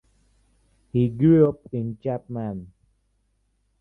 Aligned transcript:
He 0.91 1.09
grew 1.09 1.47
up 1.47 1.59
in 1.71 1.99
Chapman. 1.99 2.73